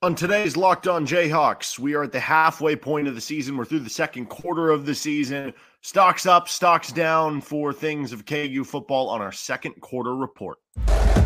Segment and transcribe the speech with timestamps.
[0.00, 3.56] On today's Locked On Jayhawks, we are at the halfway point of the season.
[3.56, 5.52] We're through the second quarter of the season.
[5.80, 10.58] Stocks up, stocks down for things of KU football on our second quarter report.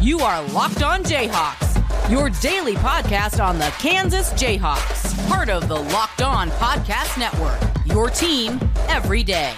[0.01, 5.79] You are Locked On Jayhawks, your daily podcast on the Kansas Jayhawks, part of the
[5.79, 8.59] Locked On Podcast Network, your team
[8.89, 9.53] every day.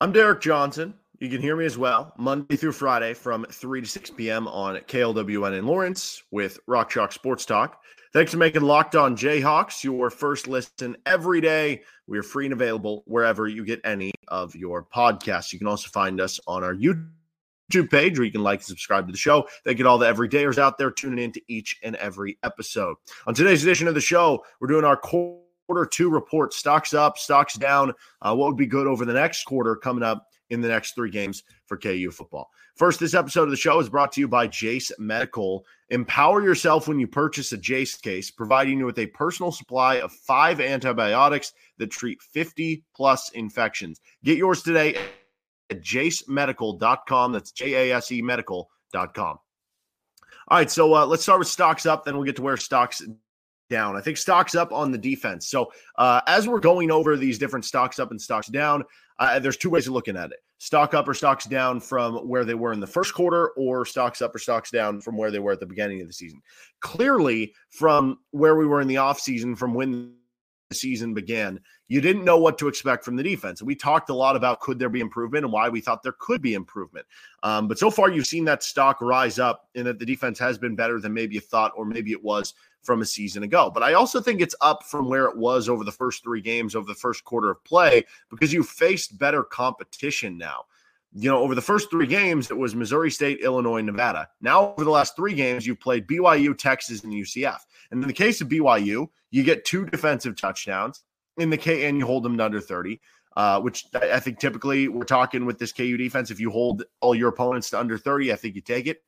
[0.00, 0.94] I'm Derek Johnson.
[1.18, 4.46] You can hear me as well Monday through Friday from 3 to 6 p.m.
[4.46, 7.82] on KLWN in Lawrence with Rock Chalk Sports Talk.
[8.12, 11.82] Thanks for making Locked On Jayhawks your first listen every day.
[12.06, 15.52] We are free and available wherever you get any of your podcasts.
[15.52, 19.06] You can also find us on our YouTube page where you can like and subscribe
[19.08, 19.48] to the show.
[19.64, 22.94] Thank you to all the everydayers out there tuning in to each and every episode.
[23.26, 27.18] On today's edition of the show, we're doing our core quarter two report stocks up,
[27.18, 27.92] stocks down.
[28.22, 31.10] Uh, what would be good over the next quarter coming up in the next three
[31.10, 32.48] games for KU football?
[32.74, 35.66] First, this episode of the show is brought to you by Jase Medical.
[35.90, 40.10] Empower yourself when you purchase a Jase case, providing you with a personal supply of
[40.10, 44.00] five antibiotics that treat 50 plus infections.
[44.24, 44.96] Get yours today
[45.68, 47.32] at jasemedical.com.
[47.32, 49.38] That's J A S E medical.com.
[50.50, 53.02] All right, so uh, let's start with stocks up, then we'll get to where stocks
[53.68, 53.96] down.
[53.96, 55.48] I think stocks up on the defense.
[55.48, 58.84] So uh, as we're going over these different stocks up and stocks down,
[59.18, 62.44] uh, there's two ways of looking at it: stock up or stocks down from where
[62.44, 65.38] they were in the first quarter, or stocks up or stocks down from where they
[65.38, 66.40] were at the beginning of the season.
[66.80, 70.12] Clearly, from where we were in the offseason, from when
[70.68, 73.62] the season began, you didn't know what to expect from the defense.
[73.62, 76.42] We talked a lot about could there be improvement and why we thought there could
[76.42, 77.06] be improvement.
[77.42, 80.58] Um, but so far, you've seen that stock rise up and that the defense has
[80.58, 83.70] been better than maybe you thought, or maybe it was from a season ago.
[83.72, 86.74] But I also think it's up from where it was over the first three games,
[86.74, 90.64] over the first quarter of play, because you faced better competition now.
[91.14, 94.28] You know, over the first three games, it was Missouri State, Illinois, Nevada.
[94.40, 97.58] Now, over the last three games, you've played BYU, Texas, and UCF.
[97.90, 101.02] And in the case of BYU, you get two defensive touchdowns.
[101.38, 103.00] In the K, and you hold them to under 30.
[103.36, 106.32] Uh, which I think typically we're talking with this KU defense.
[106.32, 109.02] If you hold all your opponents to under 30, I think you take it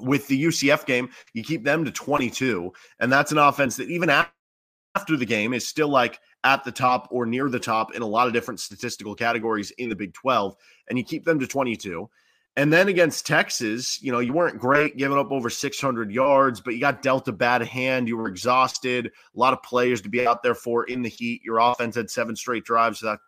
[0.00, 2.72] with the UCF game, you keep them to 22.
[3.00, 7.08] And that's an offense that even after the game is still like at the top
[7.10, 10.54] or near the top in a lot of different statistical categories in the Big 12.
[10.88, 12.08] And you keep them to 22.
[12.56, 16.74] And then against Texas, you know, you weren't great giving up over 600 yards, but
[16.74, 18.06] you got dealt a bad hand.
[18.06, 19.06] You were exhausted.
[19.06, 21.42] A lot of players to be out there for in the heat.
[21.44, 23.18] Your offense had seven straight drives without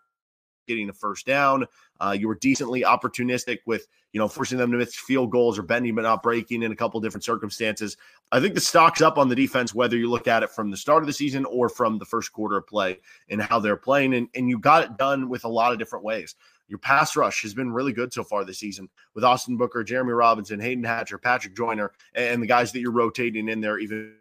[0.66, 1.66] getting the first down.
[2.00, 5.62] Uh, you were decently opportunistic with, you know, forcing them to miss field goals or
[5.62, 7.96] bending but not breaking in a couple different circumstances.
[8.32, 10.76] I think the stock's up on the defense, whether you look at it from the
[10.76, 14.14] start of the season or from the first quarter of play and how they're playing.
[14.14, 16.34] And, and you got it done with a lot of different ways.
[16.68, 20.12] Your pass rush has been really good so far this season with Austin Booker, Jeremy
[20.12, 24.14] Robinson, Hayden Hatcher, Patrick Joyner, and the guys that you're rotating in there, even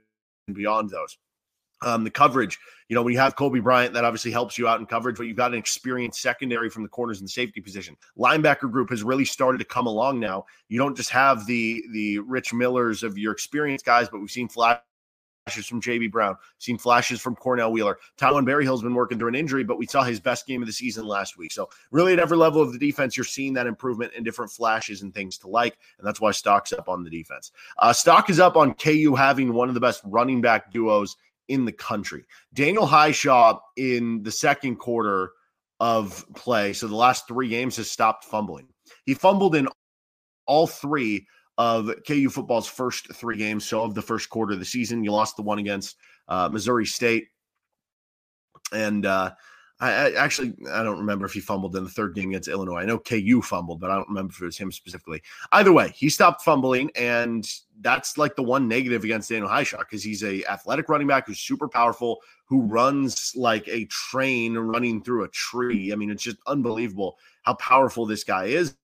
[0.54, 1.18] beyond those.
[1.86, 2.60] Um, the coverage,
[2.90, 5.28] you know, when you have Cobee Bryant, that obviously helps you out in coverage, but
[5.28, 7.96] you've got an experienced secondary from the corners and safety position.
[8.18, 10.46] Linebacker group has really started to come along now.
[10.68, 14.48] You don't just have the the Rich Millers of your experienced guys, but we've seen
[14.48, 14.82] flashes
[15.68, 18.00] from JB Brown, seen flashes from Cornell Wheeler.
[18.18, 20.74] Taiwan Berryhill's been working through an injury, but we saw his best game of the
[20.74, 21.52] season last week.
[21.52, 25.04] So really at every level of the defense, you're seeing that improvement in different flashes
[25.04, 25.78] and things to like.
[26.00, 27.52] And that's why stock's up on the defense.
[27.78, 31.16] Uh, stock is up on KU having one of the best running back duos
[31.48, 32.26] in the country.
[32.54, 35.32] Daniel Hishaw in the second quarter
[35.80, 38.68] of play, so the last three games, has stopped fumbling.
[39.06, 39.68] He fumbled in
[40.46, 43.66] all three of KU football's first three games.
[43.66, 45.98] So, of the first quarter of the season, you lost the one against
[46.28, 47.28] uh, Missouri State.
[48.74, 49.32] And uh,
[49.80, 52.78] I, I, actually I don't remember if he fumbled in the third game against Illinois.
[52.78, 55.22] I know KU fumbled, but I don't remember if it was him specifically.
[55.52, 57.46] Either way, he stopped fumbling, and
[57.82, 61.40] that's like the one negative against Daniel Hishaw because he's a athletic running back who's
[61.40, 65.92] super powerful, who runs like a train running through a tree.
[65.92, 68.76] I mean, it's just unbelievable how powerful this guy is.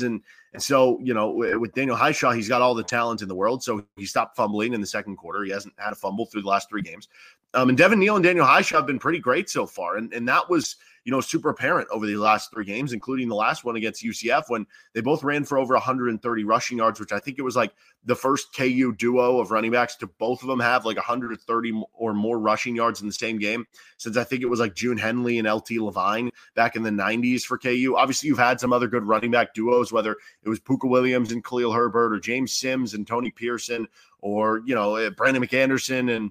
[0.00, 0.22] And
[0.54, 3.62] and so, you know, with Daniel Hishaw, he's got all the talent in the world.
[3.62, 5.44] So he stopped fumbling in the second quarter.
[5.44, 7.08] He hasn't had a fumble through the last three games.
[7.54, 9.96] Um, and Devin Neal and Daniel Hishaw have been pretty great so far.
[9.96, 13.34] And, and that was, you know, super apparent over the last three games, including the
[13.34, 17.18] last one against UCF when they both ran for over 130 rushing yards, which I
[17.18, 17.72] think it was like
[18.04, 22.12] the first KU duo of running backs to both of them have like 130 or
[22.12, 23.66] more rushing yards in the same game
[23.96, 27.44] since I think it was like June Henley and LT Levine back in the 90s
[27.44, 27.94] for KU.
[27.96, 31.42] Obviously, you've had some other good running back duos, whether it was Pooka Williams and
[31.42, 33.88] Khalil Herbert or James Sims and Tony Pierson
[34.20, 36.30] or, you know, Brandon McAnderson and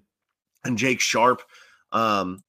[0.67, 1.41] and Jake Sharp.
[1.91, 2.43] Um,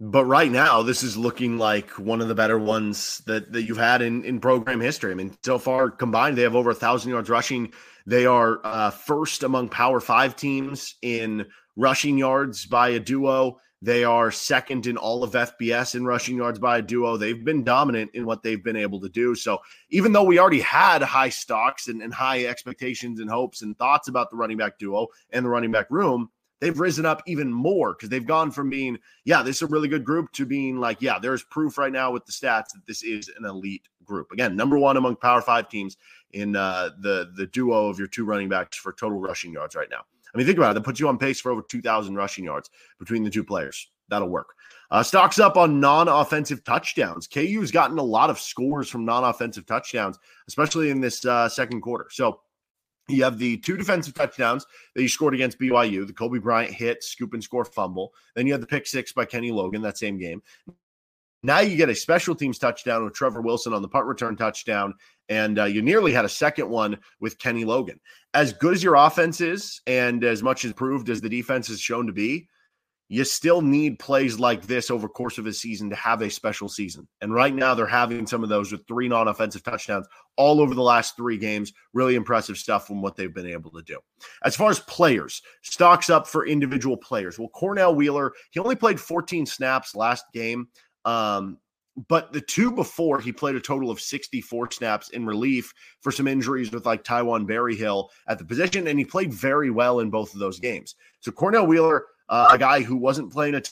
[0.00, 3.78] But right now, this is looking like one of the better ones that, that you've
[3.78, 5.12] had in, in program history.
[5.12, 7.72] I mean, so far combined, they have over a thousand yards rushing.
[8.04, 11.46] They are uh, first among Power Five teams in
[11.76, 13.60] rushing yards by a duo.
[13.82, 17.16] They are second in all of FBS in rushing yards by a duo.
[17.16, 19.34] They've been dominant in what they've been able to do.
[19.34, 19.58] So
[19.90, 24.08] even though we already had high stocks and, and high expectations and hopes and thoughts
[24.08, 26.30] about the running back duo and the running back room,
[26.64, 29.86] they've risen up even more because they've gone from being, yeah, this is a really
[29.86, 33.02] good group to being like, yeah, there's proof right now with the stats that this
[33.02, 34.32] is an elite group.
[34.32, 35.98] Again, number one among Power Five teams
[36.32, 39.90] in uh, the the duo of your two running backs for total rushing yards right
[39.90, 40.00] now.
[40.34, 40.74] I mean, think about it.
[40.74, 42.68] That puts you on pace for over 2,000 rushing yards
[42.98, 43.88] between the two players.
[44.08, 44.48] That'll work.
[44.90, 47.26] Uh, stocks up on non offensive touchdowns.
[47.26, 50.18] KU's gotten a lot of scores from non offensive touchdowns,
[50.48, 52.06] especially in this uh, second quarter.
[52.10, 52.40] So
[53.08, 57.04] you have the two defensive touchdowns that you scored against BYU, the Cobee Bryant hit,
[57.04, 58.12] scoop and score fumble.
[58.34, 60.42] Then you had the pick six by Kenny Logan that same game.
[61.42, 64.94] Now you get a special teams touchdown with Trevor Wilson on the punt return touchdown,
[65.28, 68.00] and uh, you nearly had a second one with Kenny Logan.
[68.32, 72.06] As good as your offense is, and as much improved as the defense has shown
[72.06, 72.48] to be,
[73.14, 76.68] you still need plays like this over course of a season to have a special
[76.68, 77.06] season.
[77.20, 80.82] And right now they're having some of those with three non-offensive touchdowns all over the
[80.82, 81.72] last three games.
[81.92, 84.00] Really impressive stuff from what they've been able to do.
[84.42, 87.38] As far as players, stocks up for individual players.
[87.38, 90.66] Well, Cornell Wheeler, he only played 14 snaps last game.
[91.04, 91.58] Um,
[92.08, 96.26] but the two before, he played a total of 64 snaps in relief for some
[96.26, 100.34] injuries with like Taiwan Berryhill at the position, and he played very well in both
[100.34, 100.96] of those games.
[101.20, 103.62] So Cornell Wheeler, uh, a guy who wasn't playing a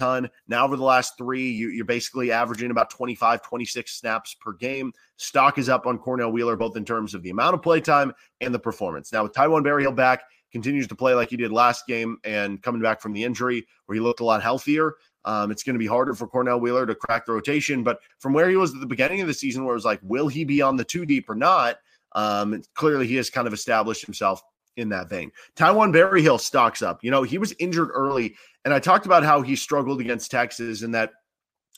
[0.00, 4.52] ton, now over the last three, you, are basically averaging about 25, 26 snaps per
[4.52, 4.92] game.
[5.16, 8.12] Stock is up on Cornell Wheeler, both in terms of the amount of play time
[8.40, 9.12] and the performance.
[9.12, 10.22] Now with Taiwan Berryhill back,
[10.52, 13.94] continues to play like he did last game and coming back from the injury where
[13.94, 14.94] he looked a lot healthier.
[15.24, 17.82] Um, it's going to be harder for Cornell Wheeler to crack the rotation.
[17.82, 20.00] But from where he was at the beginning of the season, where it was like,
[20.02, 21.78] will he be on the two deep or not?
[22.14, 24.42] Um, clearly, he has kind of established himself
[24.76, 25.30] in that vein.
[25.56, 27.02] Taiwan Berryhill stocks up.
[27.02, 28.34] You know, he was injured early,
[28.64, 31.10] and I talked about how he struggled against Texas and that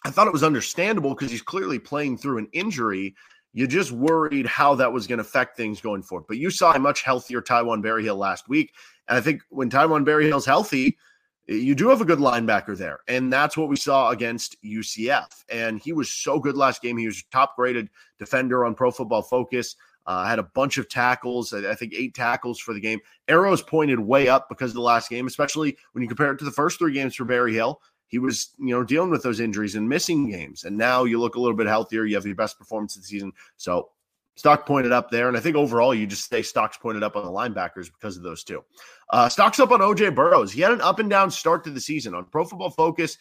[0.04, 3.14] I thought it was understandable because he's clearly playing through an injury.
[3.54, 6.26] You just worried how that was going to affect things going forward.
[6.28, 8.74] But you saw a much healthier Taiwan Berryhill last week.
[9.08, 10.98] And I think when Taiwan Berryhill's healthy,
[11.46, 13.00] you do have a good linebacker there.
[13.06, 15.44] And that's what we saw against UCF.
[15.48, 16.96] And he was so good last game.
[16.96, 17.88] He was top graded
[18.18, 19.76] defender on Pro Football Focus.
[20.06, 23.00] Uh, had a bunch of tackles, I think eight tackles for the game.
[23.28, 26.44] Arrows pointed way up because of the last game, especially when you compare it to
[26.44, 27.80] the first three games for Berryhill.
[28.08, 30.64] He was, you know, dealing with those injuries and missing games.
[30.64, 32.04] And now you look a little bit healthier.
[32.04, 33.32] You have your best performance of the season.
[33.56, 33.90] So
[34.36, 35.28] Stock pointed up there.
[35.28, 38.22] And I think overall, you just stay stocks pointed up on the linebackers because of
[38.22, 38.64] those two.
[39.10, 40.52] Uh, stocks up on OJ Burroughs.
[40.52, 42.14] He had an up and down start to the season.
[42.14, 43.16] On Pro Football Focus,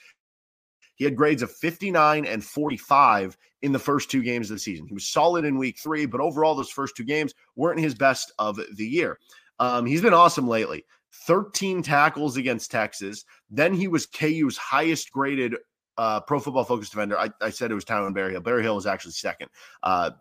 [0.96, 4.88] he had grades of 59 and 45 in the first two games of the season.
[4.88, 8.32] He was solid in week three, but overall, those first two games weren't his best
[8.40, 9.20] of the year.
[9.60, 10.86] Um, he's been awesome lately.
[11.26, 13.26] 13 tackles against Texas.
[13.50, 15.56] Then he was KU's highest graded
[15.98, 17.20] uh, Pro Football Focus defender.
[17.20, 18.42] I, I said it was Taiwan Berryhill.
[18.42, 19.50] Berryhill was actually second.
[19.84, 20.12] Uh,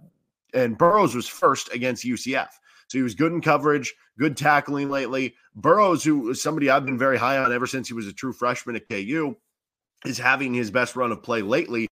[0.54, 2.48] and Burroughs was first against UCF.
[2.88, 5.34] So he was good in coverage, good tackling lately.
[5.54, 8.34] Burroughs, who is somebody I've been very high on ever since he was a true
[8.34, 9.34] freshman at KU,
[10.04, 11.88] is having his best run of play lately.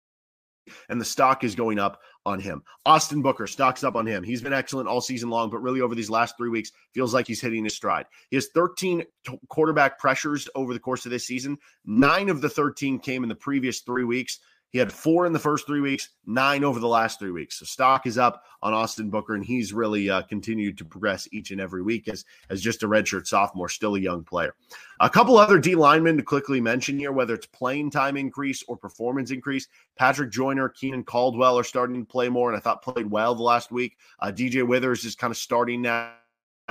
[0.91, 2.63] And the stock is going up on him.
[2.85, 4.23] Austin Booker, stocks up on him.
[4.23, 7.27] He's been excellent all season long, but really over these last three weeks, feels like
[7.27, 8.05] he's hitting his stride.
[8.31, 11.57] He has 13 t- quarterback pressures over the course of this season.
[11.87, 14.41] Nine of the 13 came in the previous three weeks.
[14.71, 17.59] He had four in the first three weeks, nine over the last three weeks.
[17.59, 21.51] So stock is up on Austin Booker, and he's really uh, continued to progress each
[21.51, 24.55] and every week as, as just a redshirt sophomore, still a young player.
[25.01, 28.77] A couple other D linemen to quickly mention here, whether it's playing time increase or
[28.77, 29.69] performance increase.
[29.97, 33.43] Patrick Joyner, Keenan Caldwell are starting to play more, and I thought played well the
[33.43, 33.97] last week.
[34.21, 36.13] Uh, DJ Withers is kind of starting now now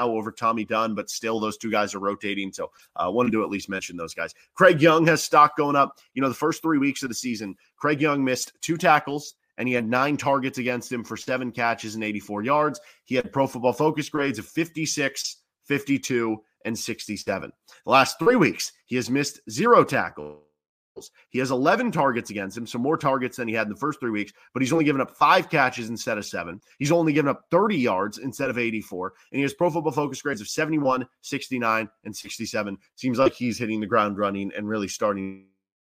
[0.06, 2.52] over Tommy Dunn, but still those two guys are rotating.
[2.52, 4.34] So I uh, wanted to at least mention those guys.
[4.56, 5.98] Craig Young has stock going up.
[6.14, 9.68] You know, the first three weeks of the season, Craig Young missed two tackles and
[9.68, 12.80] he had nine targets against him for seven catches and 84 yards.
[13.06, 17.52] He had pro football focus grades of 56, 52, and 67.
[17.86, 20.47] The last three weeks, he has missed zero tackles
[21.30, 24.00] he has 11 targets against him, so more targets than he had in the first
[24.00, 26.62] three weeks, but he's only given up five catches instead of seven.
[26.80, 29.14] He's only given up 30 yards instead of 84.
[29.32, 32.78] And he has pro football focus grades of 71, 69, and 67.
[32.96, 35.46] Seems like he's hitting the ground running and really starting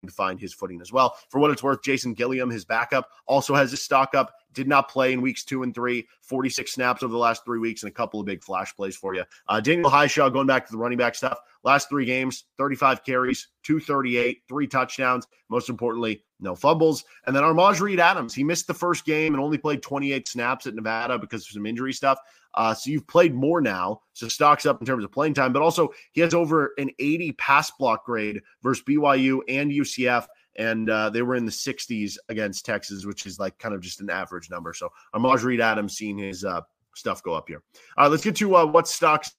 [0.07, 1.17] to find his footing as well.
[1.31, 4.33] For what it's worth, Jason Gilliam, his backup, also has his stock up.
[4.53, 7.83] Did not play in weeks two and three, 46 snaps over the last three weeks,
[7.83, 9.25] and a couple of big flash plays for you.
[9.49, 13.49] Uh, Daniel Hishaw, going back to the running back stuff, last three games, 35 carries,
[13.65, 15.27] 238, three touchdowns.
[15.49, 17.05] Most importantly, no fumbles.
[17.27, 20.67] And then Armaj Reed Adams, he missed the first game and only played 28 snaps
[20.67, 22.19] at Nevada because of some injury stuff.
[22.55, 24.01] Uh, so you've played more now.
[24.13, 27.33] So stocks up in terms of playing time, but also he has over an 80
[27.33, 30.27] pass block grade versus BYU and UCF.
[30.57, 34.01] And uh, they were in the 60s against Texas, which is like kind of just
[34.01, 34.75] an average number.
[34.75, 36.61] So Armaj Reed Adams seeing his uh,
[36.95, 37.63] stuff go up here.
[37.97, 39.33] All right, let's get to uh, what stocks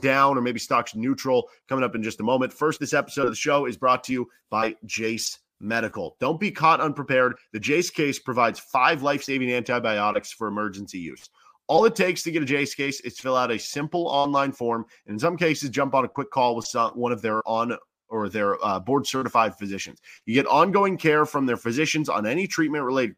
[0.00, 2.52] down or maybe stocks neutral coming up in just a moment.
[2.52, 6.16] First, this episode of the show is brought to you by Jase Medical.
[6.20, 7.36] Don't be caught unprepared.
[7.52, 11.28] The Jase case provides five life saving antibiotics for emergency use.
[11.66, 14.84] All it takes to get a Jase case is fill out a simple online form,
[15.06, 17.76] and in some cases, jump on a quick call with some, one of their on
[18.14, 20.00] or their uh, board certified physicians.
[20.24, 23.16] You get ongoing care from their physicians on any treatment related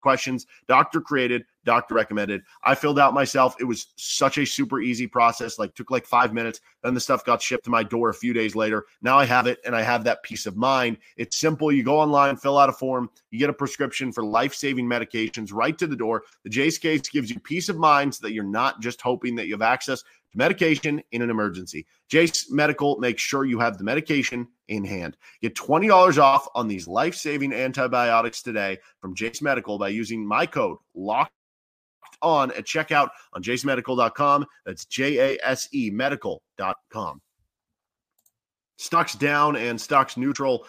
[0.00, 2.42] questions, doctor created, doctor recommended.
[2.62, 3.56] I filled out myself.
[3.58, 6.60] It was such a super easy process, like took like 5 minutes.
[6.82, 8.84] Then the stuff got shipped to my door a few days later.
[9.00, 10.98] Now I have it and I have that peace of mind.
[11.16, 11.72] It's simple.
[11.72, 15.76] You go online, fill out a form, you get a prescription for life-saving medications right
[15.78, 16.24] to the door.
[16.44, 19.46] The Jase case gives you peace of mind so that you're not just hoping that
[19.46, 20.04] you have access
[20.34, 21.86] medication in an emergency.
[22.08, 25.16] Jase Medical makes sure you have the medication in hand.
[25.40, 30.46] Get $20 off on these life saving antibiotics today from Jase Medical by using my
[30.46, 31.30] code LOCKED
[32.22, 34.46] on at checkout on jasemedical.com.
[34.64, 37.20] That's J A S E medical.com.
[38.76, 40.66] Stocks down and stocks neutral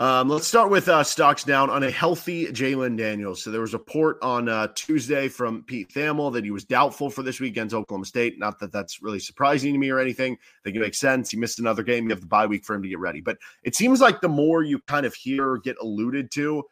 [0.00, 3.42] um, let's start with uh, stocks down on a healthy Jalon Daniels.
[3.44, 7.10] So there was a report on uh, Tuesday from Pete Thamel that he was doubtful
[7.10, 8.38] for this week against Oklahoma State.
[8.38, 10.32] Not that that's really surprising to me or anything.
[10.32, 11.30] I think it makes sense.
[11.30, 12.04] He missed another game.
[12.04, 13.20] You have the bye week for him to get ready.
[13.20, 16.64] But it seems like the more you kind of hear get alluded to,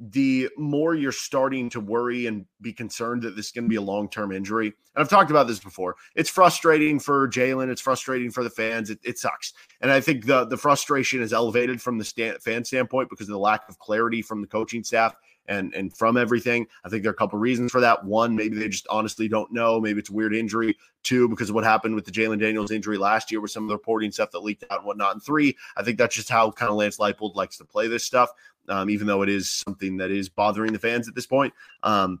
[0.00, 3.76] the more you're starting to worry and be concerned that this is going to be
[3.76, 4.68] a long term injury.
[4.68, 5.96] And I've talked about this before.
[6.14, 7.68] It's frustrating for Jalon.
[7.68, 8.88] It's frustrating for the fans.
[8.88, 9.52] It, it, sucks.
[9.82, 13.32] And I think the the frustration is elevated from the stand, fan standpoint because of
[13.32, 15.14] the lack of clarity from the coaching staff
[15.46, 16.66] and and from everything.
[16.82, 18.02] I think there are a couple reasons for that.
[18.02, 19.80] One, maybe they just honestly don't know.
[19.80, 20.78] Maybe it's a weird injury.
[21.02, 23.68] Two, because of what happened with the Jalon Daniels injury last year with some of
[23.68, 25.12] the reporting stuff that leaked out and whatnot.
[25.12, 28.04] And three, I think that's just how kind of Lance Leipold likes to play this
[28.04, 28.30] stuff
[28.70, 31.52] um, even though it is something that is bothering the fans at this point.
[31.82, 32.20] Um,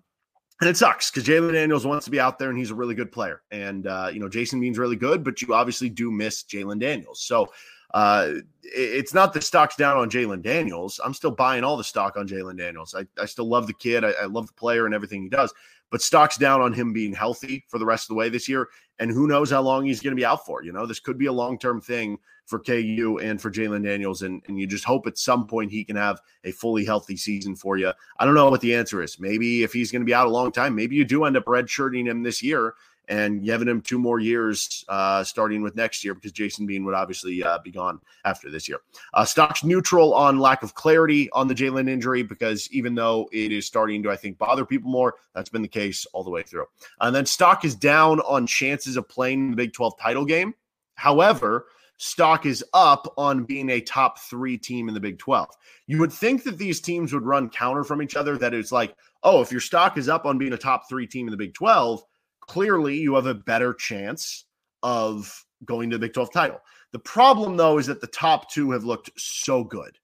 [0.60, 2.94] and it sucks because Jalon Daniels wants to be out there and he's a really
[2.94, 3.40] good player.
[3.50, 7.22] And, uh, you know, Jason Bean's really good, but you obviously do miss Jalon Daniels.
[7.22, 7.48] So
[7.94, 11.00] uh, it's not the stock's down on Jalon Daniels.
[11.02, 12.94] I'm still buying all the stock on Jalon Daniels.
[12.94, 14.04] I, I still love the kid.
[14.04, 15.54] I, I love the player and everything he does
[15.90, 18.68] but stock's down on him being healthy for the rest of the way this year.
[18.98, 20.62] And who knows how long he's going to be out for.
[20.62, 22.18] You know, this could be a long term thing
[22.50, 24.22] for KU and for Jalon Daniels.
[24.22, 27.54] And, and you just hope at some point he can have a fully healthy season
[27.54, 27.92] for you.
[28.18, 29.18] I don't know what the answer is.
[29.20, 31.44] Maybe if he's going to be out a long time, maybe you do end up
[31.44, 32.74] redshirting him this year
[33.08, 36.94] and giving him two more years uh, starting with next year because Jason Bean would
[36.94, 38.78] obviously uh, be gone after this year.
[39.14, 43.52] Uh, stocks neutral on lack of clarity on the Jalon injury because even though it
[43.52, 46.42] is starting to, I think, bother people more, that's been the case all the way
[46.42, 46.66] through.
[47.00, 50.54] And then stock is down on chances of playing the Big 12 title game.
[50.94, 51.66] However,
[52.00, 55.50] stock is up on being a top three team in the Big 12.
[55.86, 58.94] You would think that these teams would run counter from each other, that it's like,
[59.22, 61.52] oh, if your stock is up on being a top three team in the Big
[61.52, 62.02] 12,
[62.40, 64.46] clearly you have a better chance
[64.82, 66.60] of going to the Big 12 title.
[66.92, 69.98] The problem, though, is that the top two have looked so good.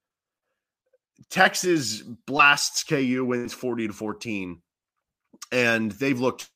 [1.31, 4.61] Texas blasts KU, wins 40 to 14,
[5.50, 6.50] and they've looked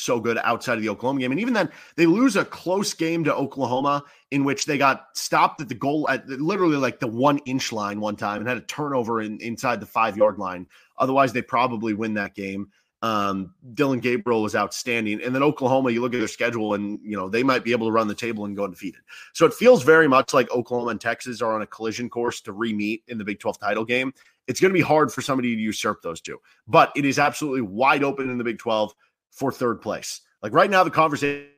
[0.00, 1.32] so good outside of the Oklahoma game.
[1.32, 5.60] And even then, they lose a close game to Oklahoma in which they got stopped
[5.60, 8.62] at the goal at literally like the one inch line one time and had a
[8.62, 10.66] turnover in, inside the five yard line.
[10.98, 12.68] Otherwise, they probably win that game.
[13.00, 15.22] Um, Dillon Gabriel was outstanding.
[15.22, 17.86] And then Oklahoma, you look at their schedule and, you know, they might be able
[17.86, 19.00] to run the table and go undefeated.
[19.34, 22.52] So it feels very much like Oklahoma and Texas are on a collision course to
[22.52, 24.12] re meet in the Big 12 title game.
[24.48, 27.60] It's going to be hard for somebody to usurp those two, but it is absolutely
[27.60, 28.94] wide open in the Big 12
[29.38, 30.20] for third place.
[30.42, 31.48] Like right now, the conversation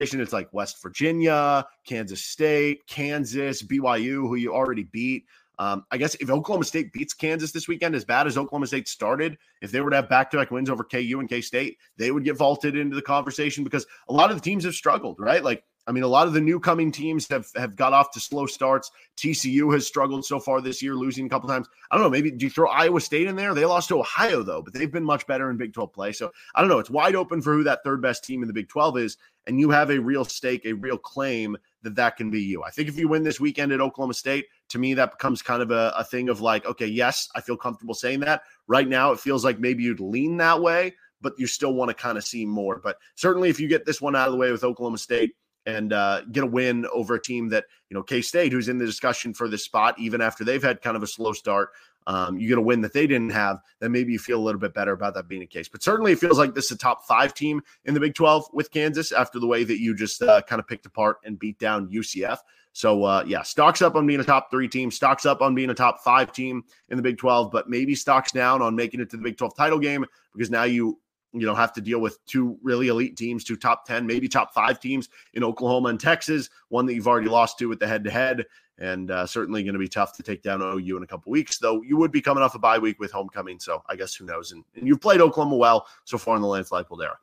[0.00, 5.24] it's like West Virginia, Kansas State, Kansas, BYU, who you already beat.
[5.58, 8.88] Um, I guess if Oklahoma State beats Kansas this weekend, as bad as Oklahoma State
[8.88, 11.76] started, if they were to have back to back wins over KU and K State,
[11.98, 15.20] they would get vaulted into the conversation because a lot of the teams have struggled,
[15.20, 15.44] right?
[15.44, 18.20] Like, I mean, a lot of the new coming teams have, have got off to
[18.20, 18.92] slow starts.
[19.16, 21.66] TCU has struggled so far this year, losing a couple times.
[21.90, 22.10] I don't know.
[22.10, 23.54] Maybe do you throw Iowa State in there?
[23.54, 26.12] They lost to Ohio, though, but they've been much better in Big 12 play.
[26.12, 26.78] So I don't know.
[26.78, 29.16] It's wide open for who that third best team in the Big 12 is.
[29.48, 32.62] And you have a real stake, a real claim that that can be you.
[32.62, 35.60] I think if you win this weekend at Oklahoma State, to me, that becomes kind
[35.60, 38.42] of a, a thing of like, okay, yes, I feel comfortable saying that.
[38.68, 41.94] Right now, it feels like maybe you'd lean that way, but you still want to
[41.94, 42.80] kind of see more.
[42.80, 45.32] But certainly, if you get this one out of the way with Oklahoma State,
[45.76, 48.78] and uh, get a win over a team that you know K State, who's in
[48.78, 51.70] the discussion for this spot, even after they've had kind of a slow start.
[52.06, 54.60] Um, you get a win that they didn't have, then maybe you feel a little
[54.60, 55.68] bit better about that being the case.
[55.68, 58.46] But certainly, it feels like this is a top five team in the Big 12
[58.52, 61.58] with Kansas after the way that you just uh, kind of picked apart and beat
[61.58, 62.38] down UCF.
[62.72, 65.70] So, uh, yeah, stocks up on being a top three team, stocks up on being
[65.70, 69.10] a top five team in the Big 12, but maybe stocks down on making it
[69.10, 70.98] to the Big 12 title game because now you
[71.32, 74.52] you know have to deal with two really elite teams two top 10 maybe top
[74.52, 78.04] five teams in oklahoma and texas one that you've already lost to with the head
[78.04, 78.44] to head
[78.78, 81.58] and uh, certainly going to be tough to take down ou in a couple weeks
[81.58, 84.24] though you would be coming off a bye week with homecoming so i guess who
[84.24, 87.16] knows and, and you've played oklahoma well so far in the lance leipold era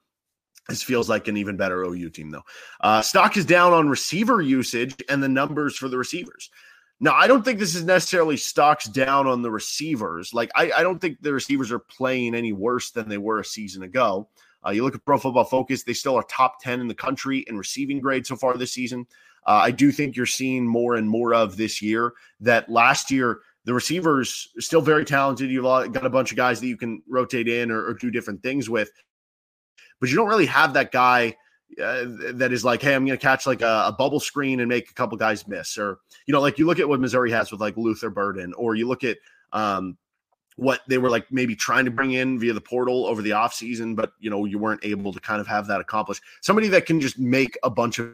[0.67, 2.43] this feels like an even better OU team, though.
[2.81, 6.49] Uh, stock is down on receiver usage and the numbers for the receivers.
[6.99, 10.33] Now, I don't think this is necessarily stocks down on the receivers.
[10.33, 13.45] Like, I, I don't think the receivers are playing any worse than they were a
[13.45, 14.29] season ago.
[14.65, 17.45] Uh, you look at Pro Football Focus, they still are top 10 in the country
[17.47, 19.05] in receiving grade so far this season.
[19.45, 23.39] Uh, I do think you're seeing more and more of this year that last year,
[23.65, 25.51] the receivers still very talented.
[25.51, 28.41] You've got a bunch of guys that you can rotate in or, or do different
[28.41, 28.89] things with,
[29.99, 31.35] but you don't really have that guy
[31.81, 34.69] uh, that is like, hey, I'm going to catch like a, a, bubble screen and
[34.69, 37.51] make a couple guys miss, or you know, like you look at what Missouri has
[37.51, 39.17] with like Luther Burden, or you look at
[39.53, 39.97] um,
[40.55, 43.95] what they were like maybe trying to bring in via the portal over the offseason,
[43.95, 46.23] but you know, you weren't able to kind of have that accomplished.
[46.41, 48.11] Somebody that can just make a bunch of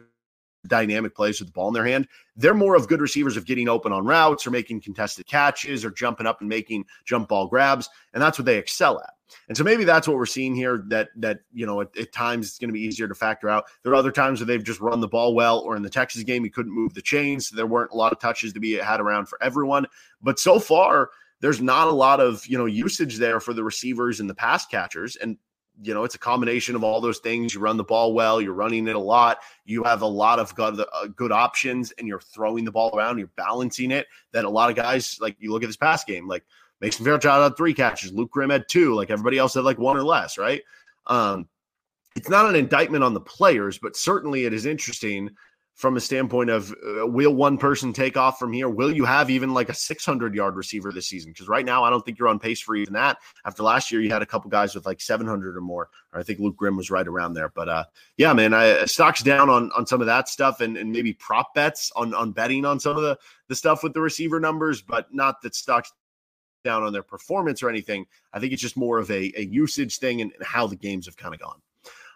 [0.68, 2.08] dynamic plays with the ball in their hand.
[2.36, 5.90] They're more of good receivers of getting open on routes or making contested catches or
[5.90, 9.14] jumping up and making jump ball grabs, and that's what they excel at.
[9.48, 10.84] And so maybe that's what we're seeing here.
[10.88, 13.64] That that you know at, at times it's going to be easier to factor out.
[13.82, 16.22] There are other times where they've just run the ball well, or in the Texas
[16.22, 17.48] game, he couldn't move the chains.
[17.48, 19.86] So there weren't a lot of touches to be had around for everyone.
[20.22, 24.20] But so far, there's not a lot of you know usage there for the receivers
[24.20, 25.16] and the pass catchers.
[25.16, 25.36] And
[25.82, 27.54] you know, it's a combination of all those things.
[27.54, 30.54] You run the ball well, you're running it a lot, you have a lot of
[30.54, 34.06] good, uh, good options, and you're throwing the ball around, you're balancing it.
[34.32, 36.44] That a lot of guys, like you look at this pass game, like
[36.80, 39.96] Mason Fairchild had three catches, Luke Grimm had two, like everybody else had like one
[39.96, 40.62] or less, right?
[41.06, 41.48] Um,
[42.16, 45.30] it's not an indictment on the players, but certainly it is interesting
[45.74, 48.68] from a standpoint of uh, will one person take off from here?
[48.68, 51.32] Will you have even like a 600 yard receiver this season?
[51.32, 53.18] Because right now, I don't think you're on pace for even that.
[53.44, 55.90] After last year, you had a couple guys with like 700 or more.
[56.12, 57.48] Or I think Luke Grimm was right around there.
[57.48, 57.84] But uh,
[58.16, 61.54] yeah, man, I, stocks down on on some of that stuff and, and maybe prop
[61.54, 65.12] bets on on betting on some of the the stuff with the receiver numbers, but
[65.12, 65.92] not that stocks
[66.64, 68.06] down on their performance or anything.
[68.32, 71.06] I think it's just more of a, a usage thing and, and how the games
[71.06, 71.60] have kind of gone.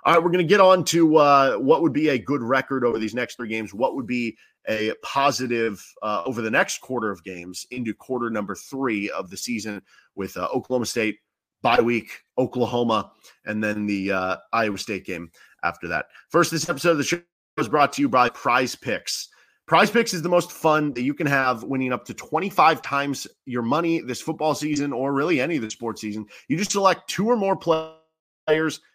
[0.05, 2.85] All right, we're going to get on to uh, what would be a good record
[2.85, 3.75] over these next three games.
[3.75, 4.37] What would be
[4.69, 9.37] a positive uh, over the next quarter of games into quarter number three of the
[9.37, 9.83] season
[10.15, 11.19] with uh, Oklahoma State
[11.63, 13.13] bye week, Oklahoma,
[13.45, 15.31] and then the uh, Iowa State game
[15.65, 16.07] after that.
[16.31, 17.21] First, this episode of the show
[17.59, 19.29] is brought to you by Prize Picks.
[19.67, 23.27] Prize Picks is the most fun that you can have winning up to 25 times
[23.45, 26.25] your money this football season or really any of the sports season.
[26.49, 27.98] You just select two or more players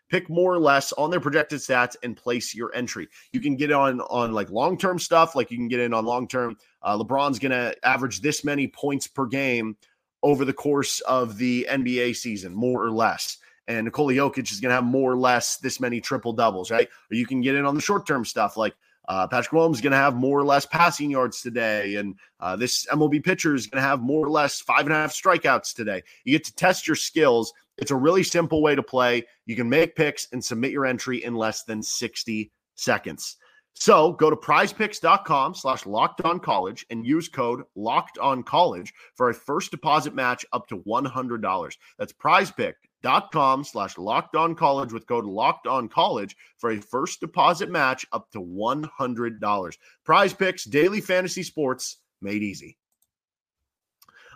[0.09, 3.07] pick more or less on their projected stats and place your entry.
[3.31, 6.05] You can get on on like long term stuff, like you can get in on
[6.05, 6.57] long term.
[6.81, 9.75] Uh, LeBron's to average this many points per game
[10.21, 13.37] over the course of the NBA season, more or less.
[13.67, 16.87] And Nikola Jokic is going to have more or less this many triple doubles, right?
[17.09, 18.75] Or you can get in on the short term stuff like
[19.07, 22.55] uh, Patrick Mahomes is going to have more or less passing yards today, and uh,
[22.55, 25.73] this MLB pitcher is going to have more or less five and a half strikeouts
[25.73, 26.03] today.
[26.23, 29.25] You get to test your skills it's a really simple way to play.
[29.45, 33.37] You can make picks and submit your entry in less than 60 seconds.
[33.75, 39.29] So go to prizepicks.com slash locked on college and use code locked on college for
[39.29, 41.77] a first deposit match up to $100.
[41.97, 47.69] That's prizepicks.com slash locked on college with code locked on college for a first deposit
[47.69, 49.77] match up to $100.
[50.05, 52.77] Prize picks, daily fantasy sports made easy.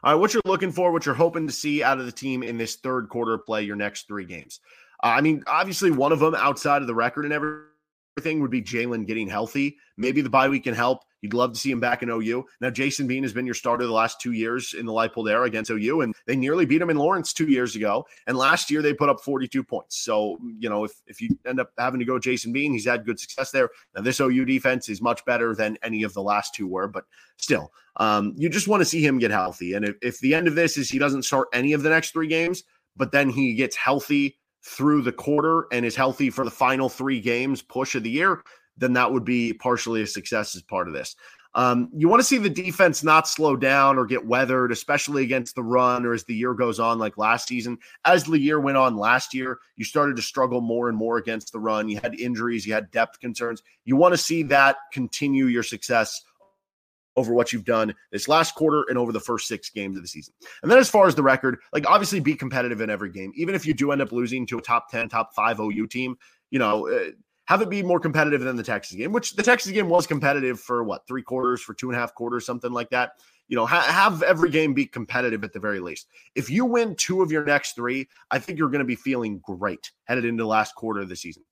[0.03, 2.43] All right, what you're looking for, what you're hoping to see out of the team
[2.43, 4.60] in this third quarter play, your next three games.
[5.03, 8.62] Uh, I mean, obviously, one of them outside of the record and everything would be
[8.62, 9.77] Jalon getting healthy.
[9.97, 11.03] Maybe the bye week can help.
[11.21, 12.45] You'd love to see him back in OU.
[12.62, 15.45] Now, Jason Bean has been your starter the last two years in the Leipold era
[15.45, 18.06] against OU, and they nearly beat him in Lawrence two years ago.
[18.27, 19.97] And last year they put up 42 points.
[19.97, 23.06] So, you know, if, if you end up having to go Jason Bean, he's had
[23.06, 23.69] good success there.
[23.95, 27.06] Now, this OU defense is much better than any of the last two were, but
[27.38, 29.73] still, um, you just want to see him get healthy.
[29.73, 32.12] And if, if the end of this is he doesn't start any of the next
[32.12, 32.63] three games,
[32.95, 37.21] but then he gets healthy through the quarter and is healthy for the final three
[37.21, 38.43] games push of the year,
[38.77, 41.15] then that would be partially a success as part of this.
[41.57, 45.55] Um, you want to see the defense not slow down or get weathered, especially against
[45.55, 47.79] the run or as the year goes on, like last season.
[48.05, 51.51] As the year went on last year, you started to struggle more and more against
[51.51, 51.89] the run.
[51.89, 53.63] You had injuries, you had depth concerns.
[53.85, 56.21] You want to see that continue your success
[57.15, 60.07] over what you've done this last quarter and over the first six games of the
[60.07, 60.35] season.
[60.61, 63.31] And then as far as the record, like obviously be competitive in every game.
[63.35, 66.15] Even if you do end up losing to a top 10, top 5 OU team,
[66.51, 67.09] you know, uh,
[67.47, 70.60] have it be more competitive than the Texas game, which the Texas game was competitive
[70.60, 73.13] for what, three quarters, for two and a half quarters, something like that.
[73.47, 76.07] You know, ha- have every game be competitive at the very least.
[76.36, 79.39] If you win two of your next three, I think you're going to be feeling
[79.39, 81.43] great headed into the last quarter of the season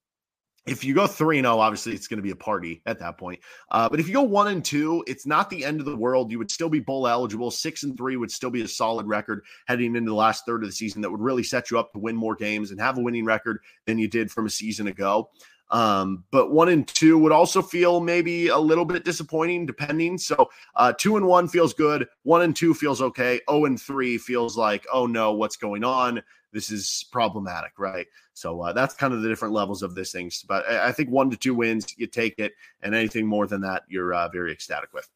[0.65, 3.17] if you go 3 and 0, obviously it's going to be a party at that
[3.17, 3.39] point.
[3.69, 6.31] Uh, but if you go 1 and 2, it's not the end of the world.
[6.31, 7.51] You would still be bowl eligible.
[7.51, 10.69] 6 and 3 would still be a solid record heading into the last third of
[10.69, 13.01] the season that would really set you up to win more games and have a
[13.01, 15.29] winning record than you did from a season ago.
[15.71, 20.17] Um, but one and two would also feel maybe a little bit disappointing, depending.
[20.17, 22.07] So uh, two and one feels good.
[22.23, 23.41] One and two feels okay.
[23.47, 26.21] Oh and three feels like, oh no, what's going on?
[26.51, 28.07] This is problematic, right?
[28.33, 30.43] So uh, that's kind of the different levels of this things.
[30.47, 33.61] But I, I, think one to two wins, you take it, and anything more than
[33.61, 35.09] that, you're uh, very ecstatic with.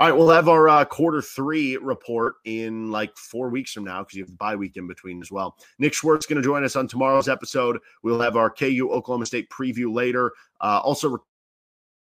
[0.00, 4.04] All right, we'll have our uh, quarter three report in like four weeks from now
[4.04, 5.56] because you have the bye week in between as well.
[5.80, 7.80] Nick Schwartz going to join us on tomorrow's episode.
[8.04, 10.34] We'll have our KU Oklahoma State preview later.
[10.60, 11.24] Uh, also,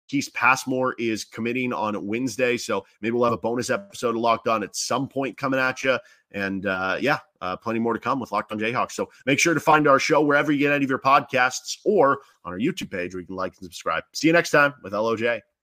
[0.08, 4.47] Keith Passmore is committing on Wednesday, so maybe we'll have a bonus episode of Locked
[4.47, 5.97] On at some point coming at you.
[6.32, 8.93] And uh, yeah, uh, plenty more to come with Locked On Jayhawks.
[8.93, 12.19] So make sure to find our show wherever you get any of your podcasts or
[12.45, 14.06] on our YouTube page where you can like and subscribe.
[14.13, 15.41] See you next time with LOJ.